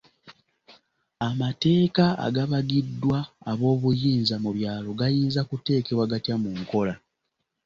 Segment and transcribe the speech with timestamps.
[1.27, 3.19] Amateeka agabagiddwa
[3.51, 6.93] ab'obuyinza mu byalo gayinza kuteekebwa gatya mu nkola?